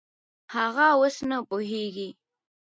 [0.53, 2.09] هغه اوس نه پوهېږي.